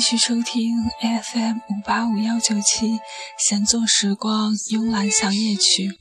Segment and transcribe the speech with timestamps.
[0.00, 2.98] 继续收听 FM 五八五幺九七
[3.36, 5.92] 闲坐时光慵懒小夜曲。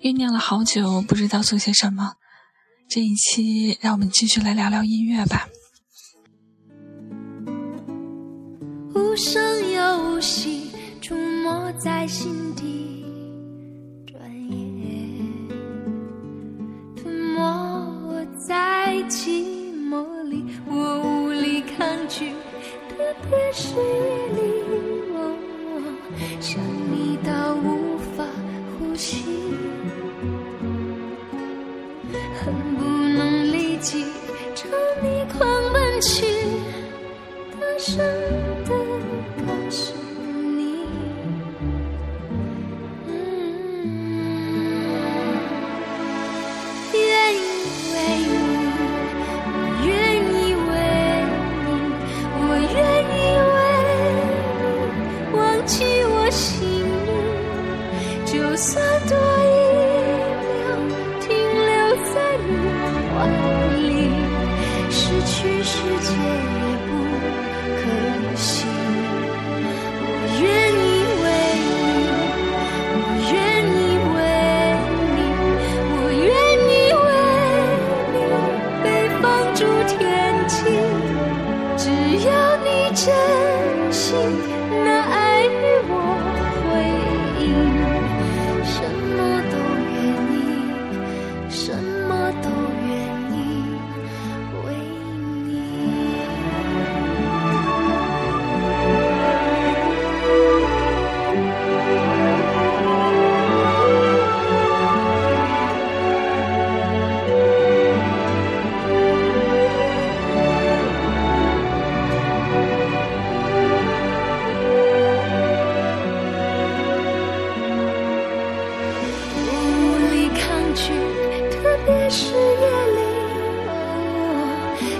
[0.00, 2.12] 酝酿了好久，不知道做些什么。
[2.88, 5.48] 这一期，让我们继续来聊聊音乐吧。
[8.94, 10.70] 无声又无息，
[11.02, 13.04] 出没在心底，
[14.06, 15.48] 转眼
[16.96, 22.32] 吞没我在寂寞里，我无力抗拒，
[23.28, 23.80] 别是夜
[24.34, 24.40] 里，
[25.12, 25.70] 我
[26.40, 28.24] 想你到无法
[28.78, 29.24] 呼吸，
[32.38, 34.04] 恨不能立即
[34.54, 34.68] 朝
[35.02, 35.38] 你狂
[35.72, 36.24] 奔去，
[37.52, 37.98] 大声
[38.64, 38.70] 的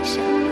[0.02, 0.49] 想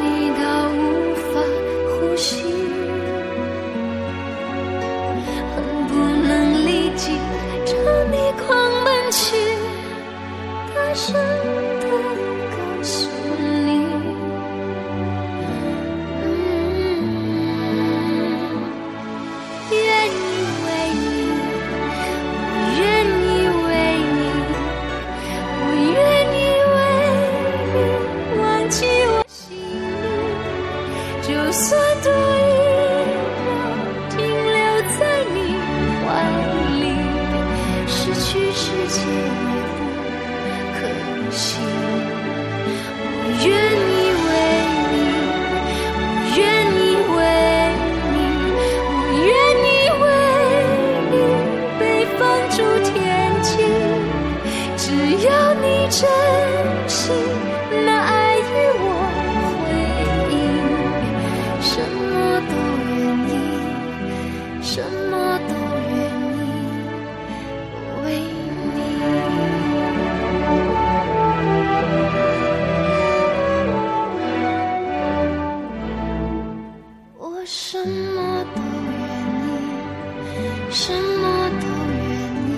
[80.71, 81.67] 什么都
[81.97, 82.07] 愿
[82.45, 82.49] 意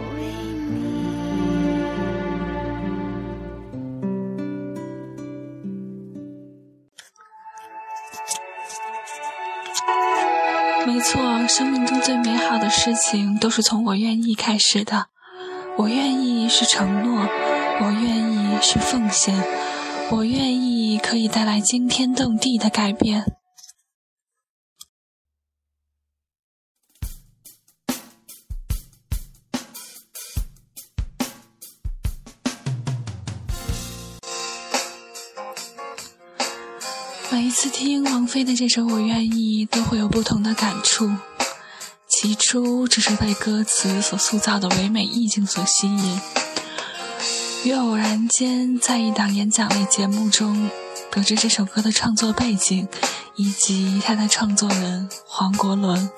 [0.00, 0.08] 为
[0.70, 0.72] 你。
[10.86, 15.08] 没错，生命中最美好的事情都是从“我愿意”开始的。
[15.76, 17.26] 我愿意是承诺，
[17.80, 19.34] 我愿意是奉献，
[20.10, 23.37] 我愿意可以带来惊天动地的改变。
[37.78, 41.08] 听王菲的这首《我愿意》，都会有不同的感触。
[42.08, 46.20] 起初只是被歌词所塑造的唯美意境所吸引，
[47.62, 50.68] 于偶然间在一档演讲类节目中
[51.12, 52.88] 得知这首歌的创作背景，
[53.36, 56.10] 以及它的创作人黄国伦。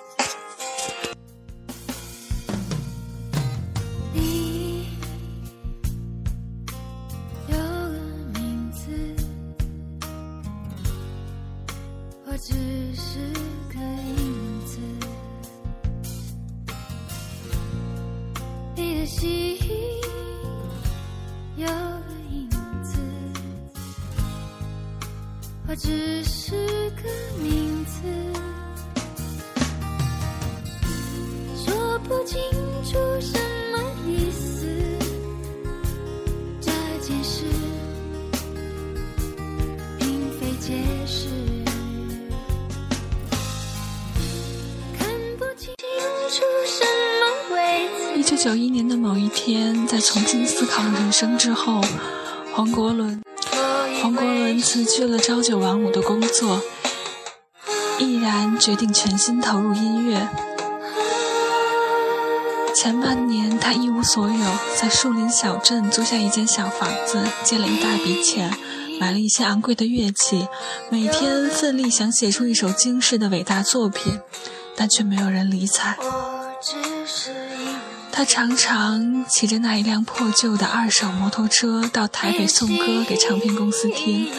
[19.01, 19.57] 可惜
[21.57, 21.67] 有
[22.31, 22.51] 影
[22.83, 22.99] 子。
[25.67, 26.53] 我只是
[26.91, 27.09] 个
[27.43, 28.03] 名字
[31.57, 32.39] 说不清
[32.85, 33.40] 楚谁
[48.43, 51.83] 九一年的某一天，在重新思考人生之后，
[52.55, 53.21] 黄国伦，
[54.01, 56.63] 黄国伦辞去了朝九晚五的工作，
[57.99, 60.27] 毅然决定全心投入音乐。
[62.75, 68.51] 前半年，他一无所有，在树林小镇租下一间小房子，借了一大笔钱，
[68.99, 70.49] 买了一些昂贵的乐器，
[70.89, 74.19] 每天奋力想写出一首惊世的伟大作品，
[74.75, 75.95] 但却没有人理睬。
[76.01, 76.77] 我只
[77.07, 77.35] 是
[78.13, 84.31] 他常常骑着那一辆破旧的二手摩托车到台北送歌给唱片公司听，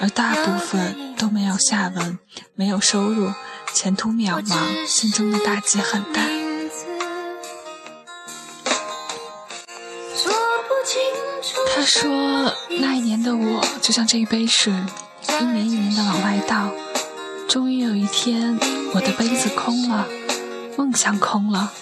[0.00, 2.18] 而大部分都没有下文，
[2.54, 3.32] 没有收入，
[3.72, 6.22] 前途渺茫，心中的打击很大。
[11.74, 14.72] 他说：“那一年的我就像这一杯水，
[15.40, 16.72] 一年一年的往外倒，
[17.48, 18.58] 终于有一天，
[18.92, 20.08] 我的杯子空了，
[20.76, 21.72] 梦想空了。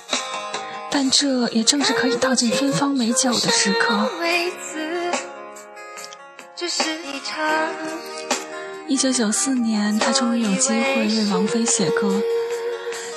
[0.99, 4.11] 但这也正是可以倒进芬芳美酒的时刻。
[4.19, 5.13] 位置，
[6.57, 6.83] 只是
[8.89, 8.97] 一。
[8.97, 12.23] 九九四年，他终于有机会为王菲写歌。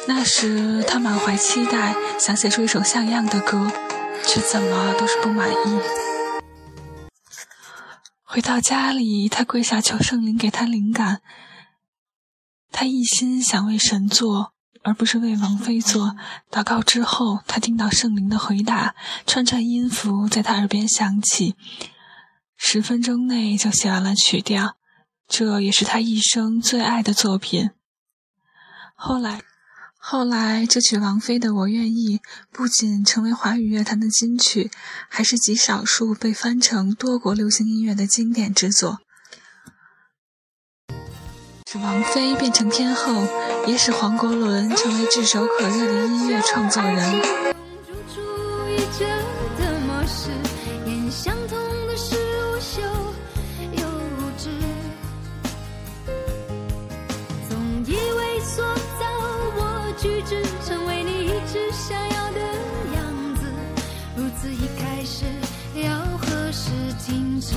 [0.10, 3.72] 那时，他满怀期待，想写出一首像样的歌，
[4.26, 5.80] 却怎么都是不满意。
[8.26, 11.22] 回到家里，他跪下求圣灵给他灵感。
[12.74, 14.52] 他一心想为神作，
[14.84, 16.16] 而不是为王菲做。
[16.52, 18.96] 祷告之后，他听到圣灵的回答，
[19.26, 21.56] 串串音符在他耳边响起，
[22.58, 24.78] 十分钟内就写完了曲调。
[25.28, 27.70] 这也是他一生最爱的作品。
[28.96, 29.42] 后来，
[29.98, 32.18] 后来这曲王菲的《我愿意》
[32.52, 34.72] 不仅成为华语乐坛的金曲，
[35.08, 39.00] 还是极少数被翻成多国流行音乐的经典之作。
[41.72, 43.14] 使王菲变成天后，
[43.68, 47.12] 也使黄国伦成为炙手可热的音乐创作人。
[47.88, 48.20] 入住
[48.72, 49.06] 一者
[49.60, 50.32] 的模式，
[50.88, 52.82] 眼相同的是无休
[53.74, 53.88] 又
[54.18, 54.50] 无知。
[57.48, 58.64] 总以为塑
[59.00, 59.06] 造
[59.56, 62.40] 我举止，成为你一直想要的
[62.96, 63.46] 样子，
[64.16, 65.24] 如此一开始，
[65.76, 66.72] 要何时
[67.06, 67.54] 停止？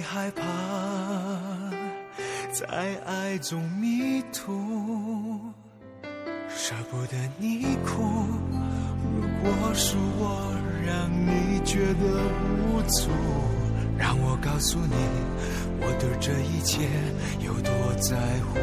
[0.00, 0.42] 你害怕
[2.50, 2.66] 在
[3.04, 4.50] 爱中迷途，
[6.48, 8.02] 舍不得你哭。
[9.44, 13.10] 如果是我让你觉得无助，
[13.98, 14.96] 让我告诉你，
[15.82, 16.88] 我对这一切
[17.44, 18.16] 有多在
[18.46, 18.58] 乎。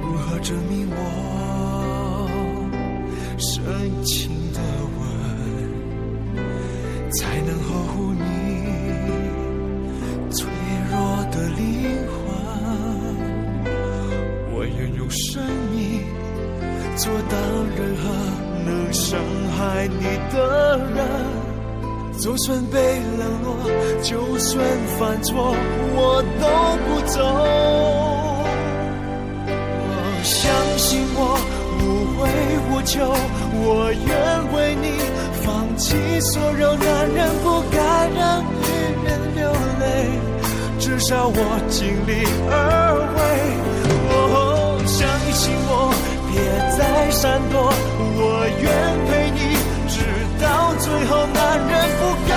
[0.00, 0.96] 如何证明我
[3.36, 4.60] 深情的
[4.96, 5.02] 吻
[7.12, 8.22] 才能呵护你
[10.30, 10.48] 脆
[10.90, 10.92] 弱
[11.30, 11.62] 的灵
[12.08, 12.16] 魂？
[14.52, 15.76] 我愿用生命
[16.96, 17.34] 阻挡
[17.76, 18.02] 任何
[18.64, 19.18] 能伤
[19.56, 20.36] 害你的
[20.94, 20.98] 人。
[22.18, 22.78] 就算被
[23.18, 23.56] 冷落，
[24.02, 24.64] 就算
[24.96, 25.54] 犯错，
[25.96, 26.46] 我都
[26.84, 27.18] 不走。
[29.84, 29.90] 我
[30.22, 30.38] 相
[30.78, 31.20] 信我，
[31.80, 31.80] 无
[32.14, 32.20] 悔
[32.70, 32.94] 无求，
[33.64, 34.06] 我愿
[34.54, 34.86] 为你
[35.42, 35.44] 放
[35.76, 36.76] 弃所有。
[36.76, 37.76] 男人不该
[38.14, 38.62] 让你
[39.34, 39.84] 流泪，
[40.78, 41.36] 至少我
[41.68, 42.54] 尽力而
[43.16, 43.20] 为。
[44.10, 44.98] 哦，相
[45.32, 45.92] 信我，
[46.28, 46.34] 别
[46.76, 47.72] 再闪躲，
[48.18, 48.22] 我
[48.60, 48.64] 愿
[49.08, 49.38] 陪你
[49.88, 49.94] 直
[50.42, 50.44] 到
[50.78, 51.10] 最后。
[51.34, 52.32] 男人不该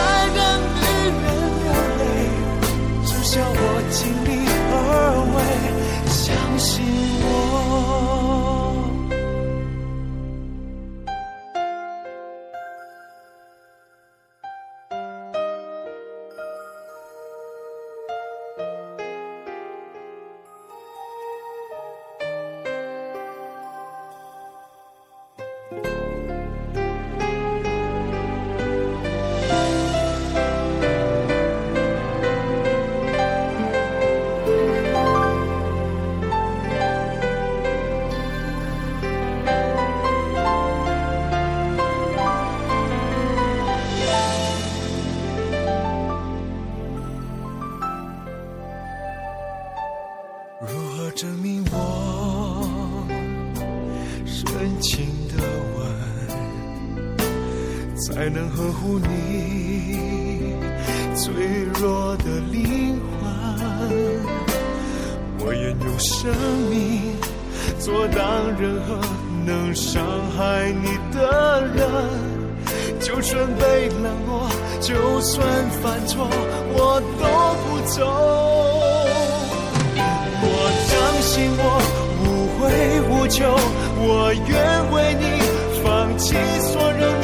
[86.60, 87.15] 所有。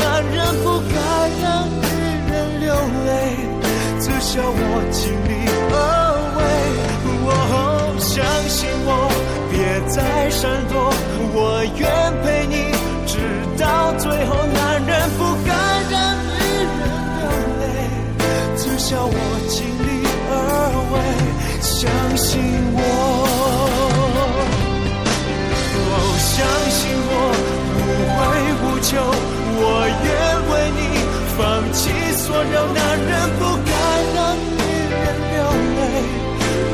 [32.51, 32.74] 让。
[32.74, 33.71] 男人不该
[34.15, 34.60] 让女
[34.91, 35.36] 人流
[35.77, 35.79] 泪，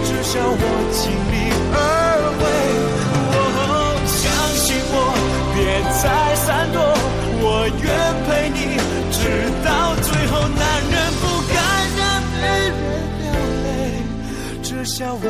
[0.05, 0.55] 至少我
[0.91, 0.99] 尽
[1.31, 1.35] 力
[1.73, 1.75] 而
[2.41, 2.43] 为。
[3.33, 3.35] 哦，
[4.07, 4.15] 相
[4.55, 4.95] 信我，
[5.53, 5.57] 别
[6.01, 6.05] 再
[6.35, 6.77] 闪躲，
[7.41, 7.45] 我
[7.83, 7.85] 愿
[8.25, 8.59] 陪你
[9.11, 9.19] 直
[9.63, 9.67] 到
[10.01, 10.33] 最后。
[10.47, 11.55] 男人不该
[11.97, 12.01] 让
[12.33, 12.85] 女人
[13.21, 13.25] 流
[13.63, 13.67] 泪，
[14.63, 15.25] 至少我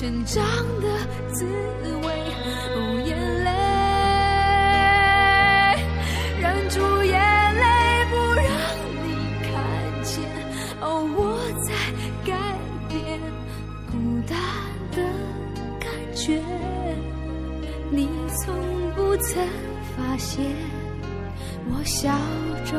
[0.00, 0.42] 成长
[0.80, 0.88] 的
[1.30, 2.08] 滋味，
[2.74, 3.10] 哦，眼
[3.44, 3.50] 泪，
[6.40, 7.14] 忍住眼
[7.54, 7.62] 泪
[8.08, 8.48] 不让
[9.04, 9.06] 你
[9.42, 9.52] 看
[10.02, 10.24] 见，
[10.80, 11.18] 哦，我
[11.66, 11.68] 在
[12.24, 12.32] 改
[12.88, 13.20] 变
[13.90, 13.92] 孤
[14.26, 14.32] 单
[14.96, 14.96] 的
[15.78, 15.84] 感
[16.16, 16.40] 觉，
[17.90, 18.08] 你
[18.42, 18.56] 从
[18.96, 19.46] 不曾
[19.98, 20.42] 发现，
[21.68, 22.08] 我笑
[22.64, 22.72] 着。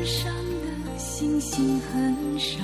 [0.00, 2.56] 天上的星星很少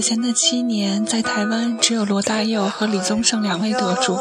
[0.00, 4.16] 此前的七年，在台湾只有罗大佑和李宗盛两位得主。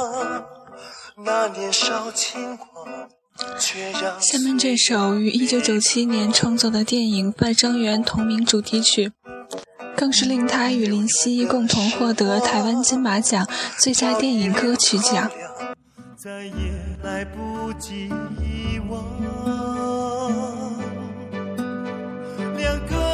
[4.20, 9.12] 下面这首于1997年创作的电影《半生缘》同名主题曲，
[9.96, 15.30] 更是令他与林夕共同获得台湾金马奖最佳电影歌曲奖。
[16.18, 16.52] 再也
[17.04, 18.10] 来不及
[18.42, 19.06] 遗忘
[22.58, 23.07] 两个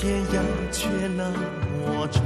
[0.00, 0.40] 天涯
[0.72, 2.24] 却那么长。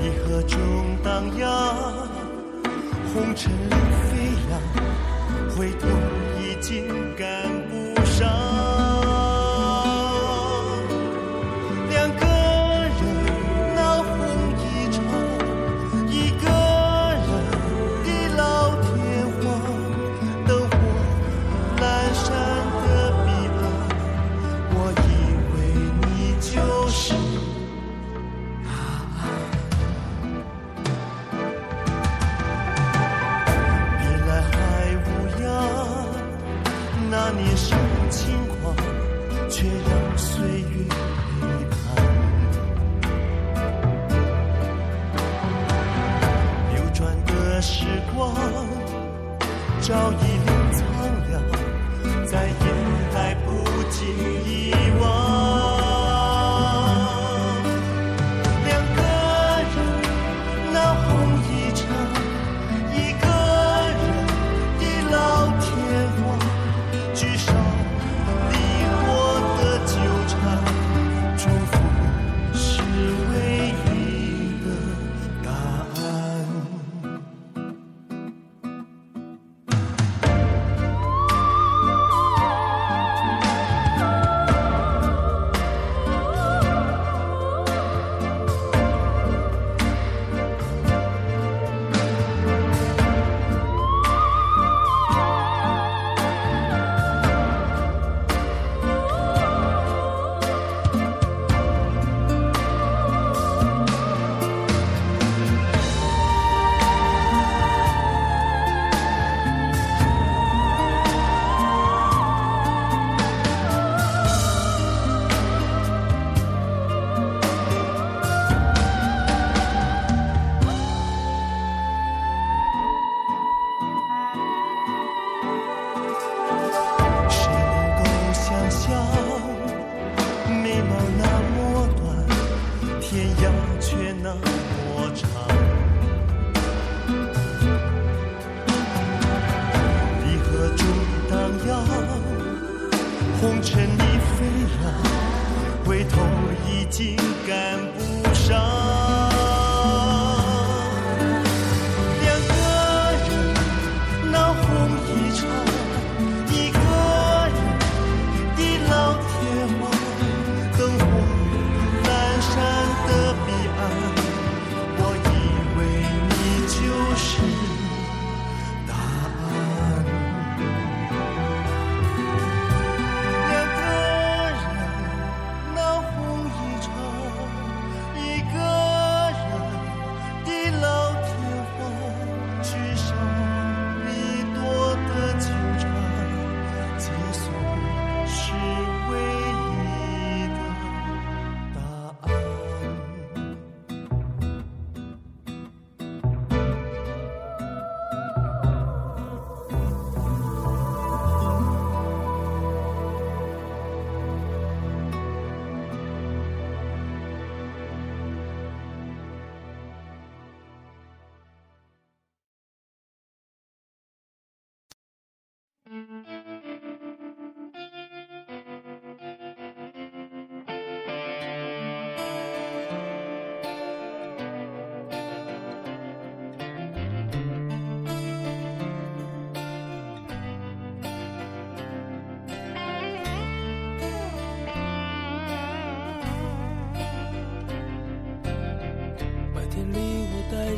[0.00, 0.58] 离合中
[1.04, 1.76] 荡漾，
[3.12, 3.74] 红尘里
[4.08, 4.58] 飞扬，
[5.54, 5.88] 回头
[6.40, 7.09] 已经。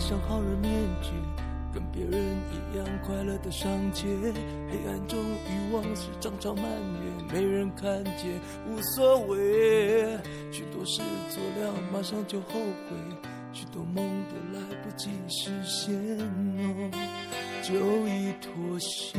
[0.03, 1.13] 像好人面具，
[1.73, 4.05] 跟别人一样快乐的上街。
[4.69, 10.19] 黑暗中欲望是涨潮蔓延，没人看见无所谓。
[10.51, 12.97] 许多事做了马上就后悔，
[13.53, 16.91] 许多梦都来不及实现，哦，
[17.63, 17.73] 就
[18.09, 19.17] 已妥协。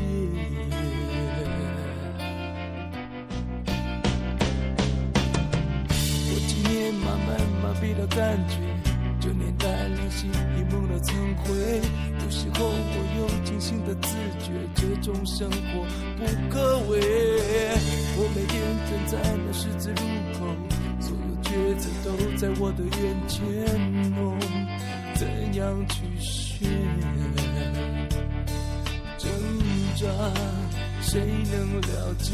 [13.64, 14.08] 我有清醒的自
[14.40, 15.86] 觉，这种生活
[16.18, 17.00] 不可为。
[18.16, 19.96] 我每天站在那十字路
[20.34, 20.38] 口，
[21.00, 21.48] 所有抉
[21.78, 23.40] 择都在我的眼前，
[24.18, 24.36] 哦，
[25.14, 26.68] 怎样去选？
[29.16, 29.30] 挣
[29.96, 30.06] 扎，
[31.00, 32.32] 谁能了解？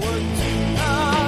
[0.00, 0.02] 我
[0.36, 0.40] 知
[0.80, 1.27] 道。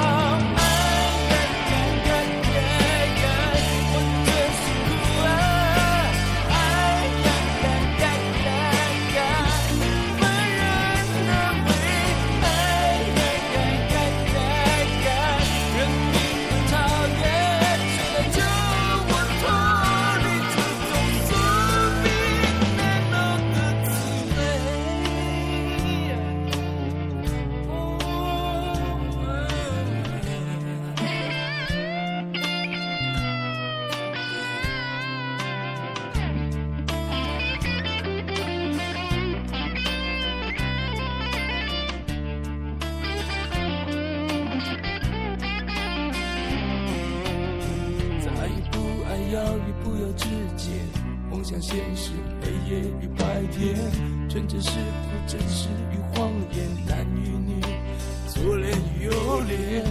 [59.46, 59.84] 天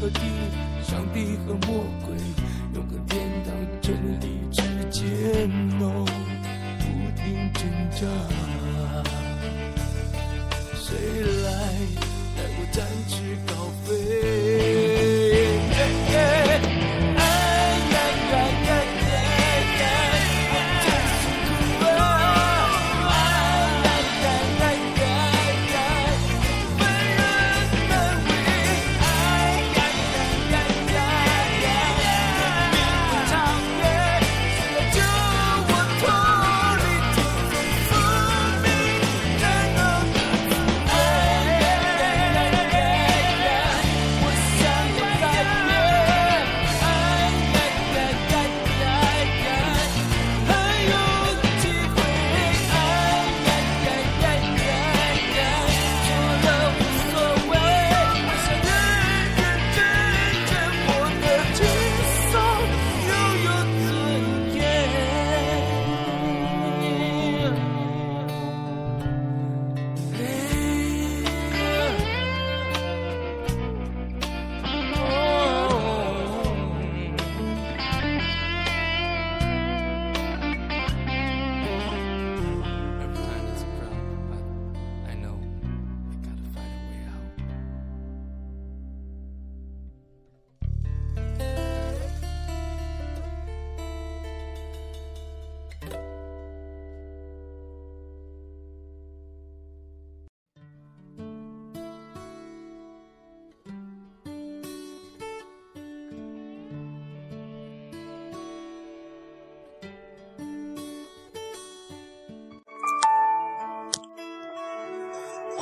[0.00, 0.20] 和地，
[0.82, 2.16] 上帝和魔鬼，
[2.74, 5.48] 永恒天堂真理之间，
[5.80, 6.04] 哦，
[6.80, 6.84] 不
[7.20, 7.98] 停挣扎。
[10.74, 10.94] 谁
[11.42, 11.46] 来
[12.36, 12.76] 带我展
[13.08, 13.14] 翅
[13.46, 13.50] 高
[13.84, 14.95] 飞？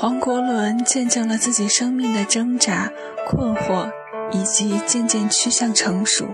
[0.04, 2.92] 黄国伦见证了自己生命的挣扎、
[3.26, 3.90] 困惑，
[4.32, 6.26] 以及渐渐趋向成熟。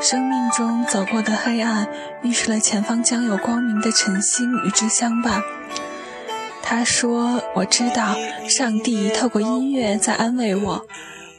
[0.00, 1.88] 生命中走过的黑暗，
[2.22, 5.42] 预示了前方将有光明的晨星与之相伴。
[6.62, 8.14] 他说：“我知道，
[8.48, 10.86] 上帝透过音乐在安慰我，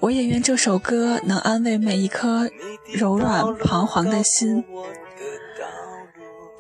[0.02, 2.50] 我也愿这首歌能安慰每一颗
[2.92, 4.66] 柔软彷徨的心。”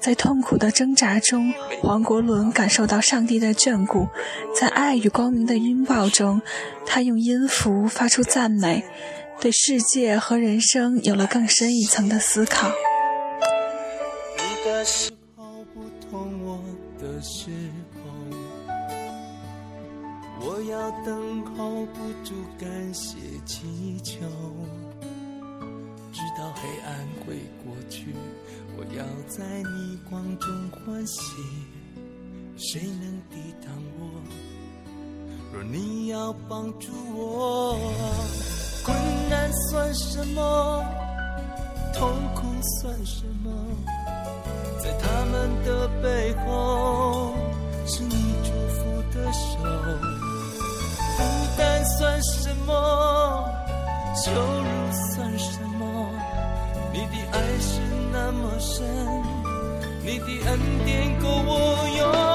[0.10, 4.08] 在痛苦的挣扎中黄国伦感受到上帝的眷顾
[4.60, 6.42] 在爱与光明的拥抱中
[6.84, 8.84] 他用音符发出赞美
[9.40, 12.72] 对世界和人生有了更深一层的思考。
[14.36, 14.84] 你的
[16.12, 16.60] 不我
[17.00, 17.52] 的时
[20.42, 24.18] 我要等候不住感谢祈求。
[26.62, 26.94] 黑暗
[27.26, 28.14] 会过去，
[28.76, 31.34] 我要在逆光中欢喜。
[32.58, 34.02] 谁能抵挡我？
[35.54, 37.80] 若你要帮助我，
[38.86, 38.94] 困
[39.30, 40.84] 难算什么？
[41.94, 42.42] 痛苦
[42.82, 43.50] 算什么？
[44.84, 47.34] 在他们的背后，
[47.86, 49.58] 是你祝福的手。
[51.18, 51.24] 孤
[51.58, 52.74] 单算什么？
[54.22, 55.79] 求饶算什么？
[56.92, 57.80] 你的爱是
[58.12, 58.86] 那么深
[60.04, 62.29] 你的恩典够我用。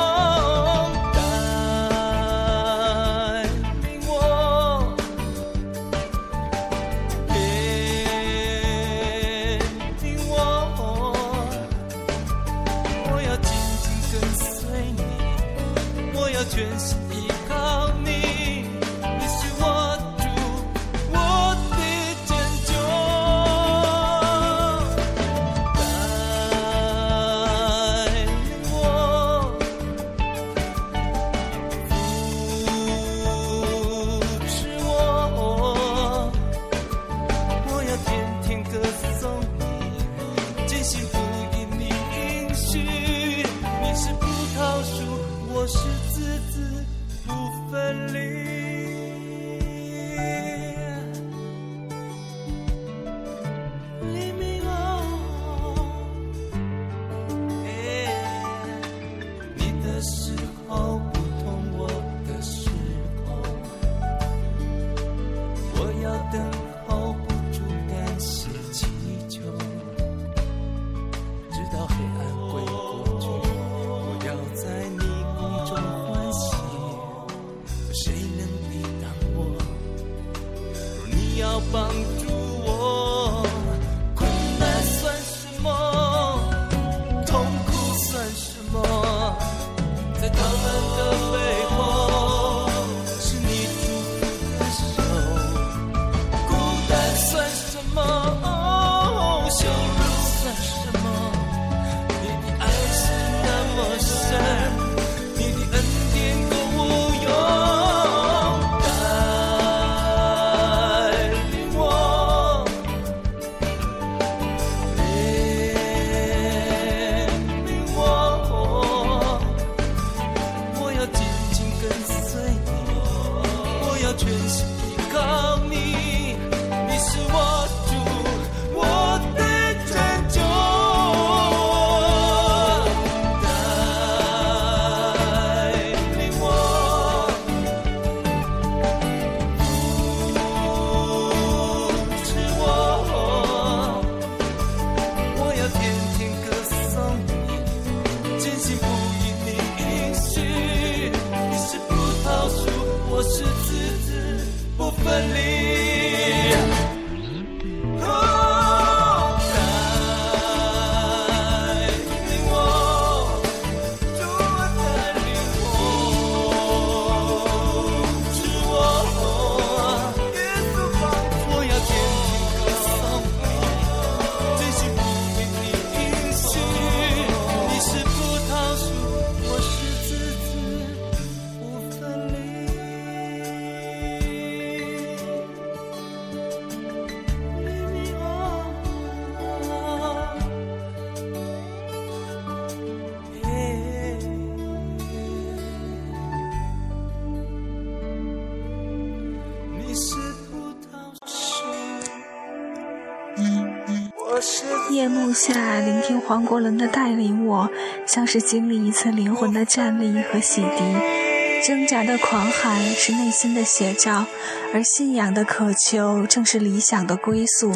[204.94, 207.68] 夜幕下聆听黄国伦的带领我
[208.06, 211.66] 像是经历一次灵魂的战栗和洗涤。
[211.66, 214.24] 挣扎的狂喊是内心的写照
[214.72, 217.72] 而信仰的渴求正是理想的归宿。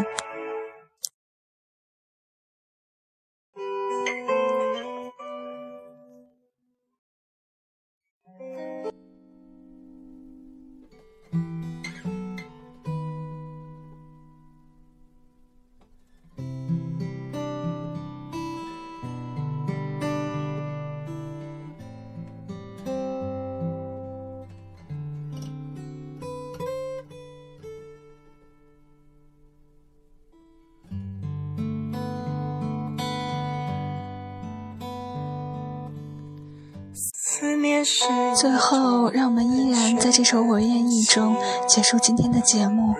[40.18, 41.36] 这首《我愿意》中
[41.68, 42.92] 结束今天的节目。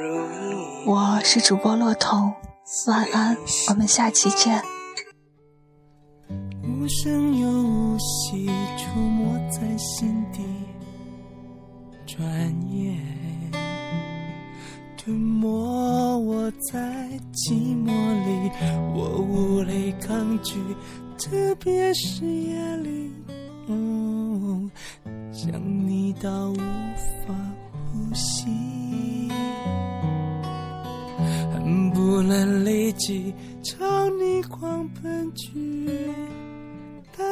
[0.87, 2.33] 我是主播洛彤，
[2.87, 3.37] 晚安，
[3.69, 4.63] 我们下期见。
[6.63, 8.47] 无声又无息，
[8.77, 10.45] 出没在心底，
[12.07, 12.25] 转
[12.71, 12.97] 眼
[14.97, 15.49] 吞没
[16.21, 16.79] 我在
[17.35, 17.53] 寂
[17.85, 17.91] 寞
[18.25, 18.53] 里，
[18.95, 20.55] 我无力抗拒，
[21.19, 22.25] 特别是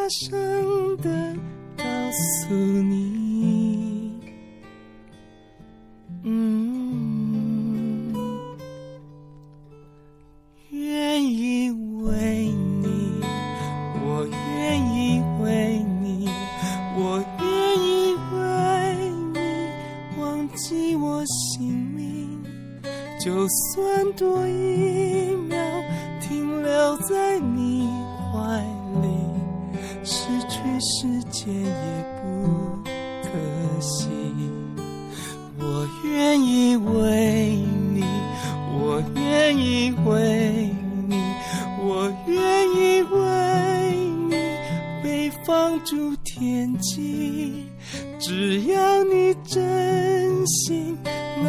[0.07, 0.46] 大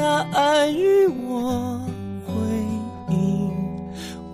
[0.07, 1.81] 他爱与我
[2.25, 2.33] 回
[3.09, 3.51] 应，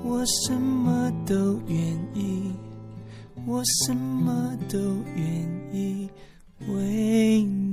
[0.03, 1.75] 我什么都愿
[2.13, 2.53] 意。
[3.47, 4.77] 我什么都
[5.15, 5.25] 愿
[5.73, 6.07] 意
[6.67, 7.72] 为你。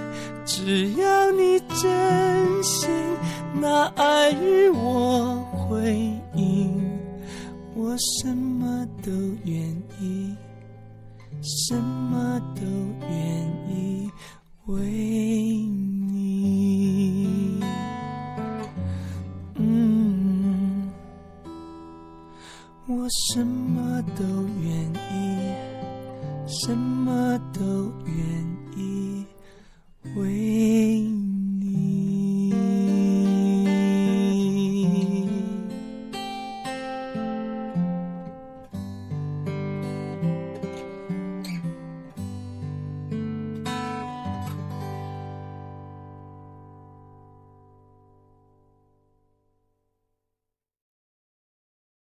[0.53, 2.89] 只要你真心
[3.61, 5.95] 拿爱与我回
[6.35, 6.99] 应
[7.73, 9.09] 我什么都
[9.45, 9.57] 愿
[10.01, 10.35] 意
[11.41, 12.61] 什么都
[13.07, 14.11] 愿意
[14.65, 14.75] 为
[16.11, 16.11] 你。
[19.55, 20.91] 嗯
[22.87, 24.23] 我什么都
[24.61, 24.71] 愿
[25.09, 25.55] 意
[26.45, 27.61] 什么都
[28.05, 28.50] 愿意。
[30.15, 30.80] 为。